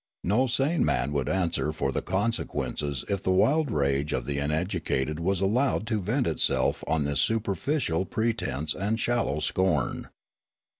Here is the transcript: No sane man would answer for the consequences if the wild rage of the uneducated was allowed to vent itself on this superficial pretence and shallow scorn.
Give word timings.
No 0.23 0.47
sane 0.47 0.83
man 0.83 1.11
would 1.11 1.29
answer 1.29 1.71
for 1.71 1.91
the 1.91 2.01
consequences 2.01 3.05
if 3.07 3.21
the 3.21 3.29
wild 3.29 3.69
rage 3.69 4.13
of 4.13 4.25
the 4.25 4.39
uneducated 4.39 5.19
was 5.19 5.41
allowed 5.41 5.85
to 5.85 6.01
vent 6.01 6.25
itself 6.25 6.83
on 6.87 7.03
this 7.03 7.19
superficial 7.21 8.05
pretence 8.05 8.73
and 8.73 8.99
shallow 8.99 9.39
scorn. 9.39 10.07